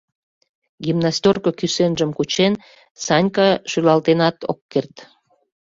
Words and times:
—гимнастёрко 0.85 1.49
кӱсенжым 1.59 2.11
кучен, 2.17 2.53
Санька 3.03 3.47
шӱлалтенат 3.69 4.37
ок 4.51 4.59
керт. 4.71 4.95